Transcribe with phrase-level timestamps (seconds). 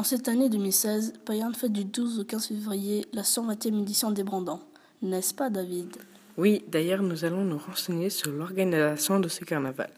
[0.00, 4.22] En cette année 2016, Payerne fête du 12 au 15 février la 120e édition des
[4.22, 4.62] Brandants.
[5.02, 5.94] N'est-ce pas, David?
[6.38, 9.90] Oui, d'ailleurs, nous allons nous renseigner sur l'organisation de ce carnaval.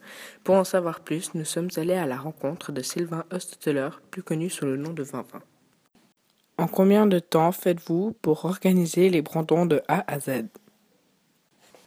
[0.43, 4.51] Pour en savoir plus, nous sommes allés à la rencontre de Sylvain Osteteler, plus connu
[4.51, 5.41] sous le nom de Vinvin.
[6.59, 10.47] En combien de temps faites-vous pour organiser les Brandons de A à Z?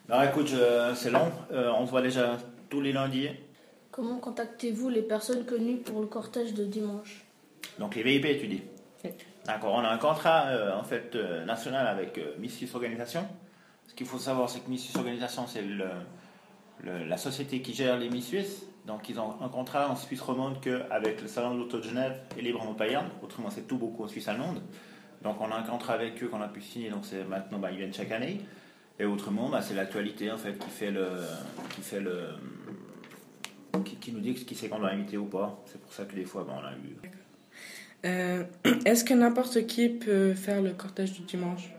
[0.08, 0.54] Alors écoute,
[0.96, 1.34] c'est long.
[1.52, 2.38] Euh, on se voit déjà
[2.70, 3.28] tous les lundis.
[3.92, 7.25] Comment contactez-vous les personnes connues pour le cortège de dimanche?
[7.80, 8.62] Donc les VIP, tu dis
[9.46, 13.28] D'accord, on a un contrat euh, en fait euh, national avec euh, Missus Organisation.
[13.88, 15.64] Ce qu'il faut savoir, c'est que Missus Organisation, c'est
[16.84, 18.66] la société qui gère les Miss Suisses.
[18.88, 22.20] Donc ils ont un contrat en Suisse romande qu'avec le Salon de l'Auto de Genève
[22.38, 23.10] et les Brandons Payerne.
[23.22, 24.62] Autrement, c'est tout beaucoup en Suisse allemande.
[25.22, 26.90] Donc on a un contrat avec eux qu'on a pu signer.
[26.90, 28.42] Donc c'est maintenant, bah, ils viennent chaque année.
[29.00, 31.08] Et autrement, bah, c'est l'actualité en fait qui fait le,
[31.76, 32.30] qui fait le,
[33.84, 35.62] qui, nous dit qui c'est qu'on doit inviter ou pas.
[35.66, 36.98] C'est pour ça que des fois, bah, on a eu.
[38.06, 38.44] Euh,
[38.86, 41.70] est-ce que n'importe qui peut faire le cortège du dimanche?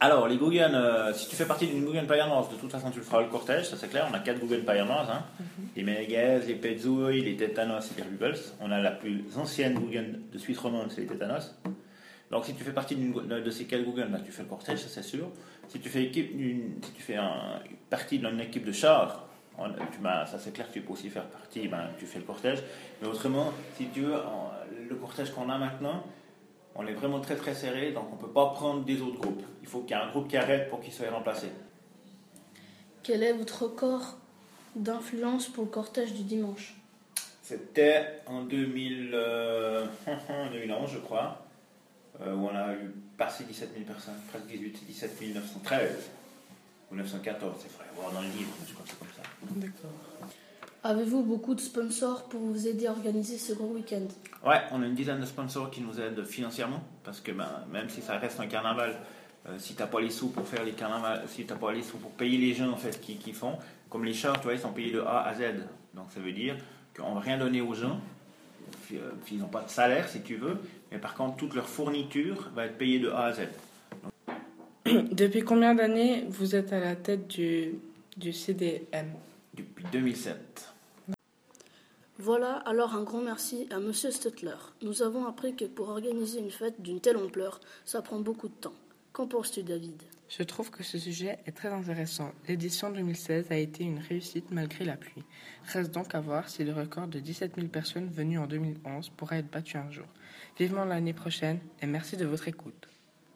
[0.00, 2.98] Alors, les Guggen, euh, si tu fais partie d'une Guggen Payernoise, de toute façon, tu
[2.98, 4.06] le feras le cortège, ça c'est clair.
[4.10, 5.24] On a quatre Guggen Payernoises hein.
[5.40, 5.66] Mhm.
[5.76, 8.38] les Meneghès, les Petzouilles, les Tétanos et les Rubels.
[8.60, 11.54] On a la plus ancienne Guggen de Suisse romande, c'est les Tétanos.
[12.30, 15.02] Donc, si tu fais partie de ces quatre Guggen, tu fais le cortège, ça c'est
[15.02, 15.30] sûr.
[15.68, 16.32] Si tu fais, équipe,
[16.82, 21.10] si tu fais un, partie d'une équipe de chars, ça c'est clair tu peux aussi
[21.10, 22.62] faire partie, ben, tu fais le cortège.
[23.00, 24.16] Mais autrement, si tu veux,
[24.88, 26.04] le cortège qu'on a maintenant,
[26.74, 29.44] on est vraiment très très serré, donc on ne peut pas prendre des autres groupes.
[29.62, 31.48] Il faut qu'il y ait un groupe qui arrête pour qu'il soit remplacé.
[33.02, 34.16] Quel est votre record
[34.74, 36.74] d'influence pour le cortège du dimanche?
[37.42, 39.86] C'était en 2000, 2011, euh,
[40.92, 41.44] je crois,
[42.22, 46.10] euh, où on a eu passé 17 000 personnes, presque 18, 17 913
[46.94, 49.22] ou 914, c'est vrai, voir dans le livre, je crois que c'est comme ça.
[49.56, 49.90] D'accord.
[50.82, 54.06] Avez-vous beaucoup de sponsors pour vous aider à organiser ce gros week-end?
[54.46, 57.88] Ouais, on a une dizaine de sponsors qui nous aident financièrement, parce que ben, même
[57.88, 58.94] si ça reste un carnaval,
[59.46, 61.82] euh, si tu n'as pas les sous pour faire les carnavals, si t'as pas les
[61.82, 64.54] sous pour payer les gens en fait qui, qui font, comme les chars, tu vois,
[64.54, 65.40] ils sont payés de A à Z.
[65.94, 66.56] Donc ça veut dire
[66.96, 68.00] qu'on ne va rien donner aux gens,
[68.92, 70.58] euh, ils n'ont pas de salaire si tu veux,
[70.92, 73.40] mais par contre toute leur fourniture va être payée de A à Z.
[75.12, 77.74] Depuis combien d'années vous êtes à la tête du,
[78.16, 79.08] du CDM
[79.54, 80.72] Depuis 2007.
[82.18, 84.54] Voilà alors un grand merci à Monsieur Stuttler.
[84.82, 88.54] Nous avons appris que pour organiser une fête d'une telle ampleur, ça prend beaucoup de
[88.54, 88.74] temps.
[89.12, 90.00] Qu'en penses-tu, David?
[90.28, 92.32] Je trouve que ce sujet est très intéressant.
[92.48, 95.24] L'édition 2016 a été une réussite malgré la pluie.
[95.72, 99.38] Reste donc à voir si le record de 17 000 personnes venues en 2011 pourra
[99.38, 100.06] être battu un jour.
[100.58, 102.88] Vivement l'année prochaine et merci de votre écoute.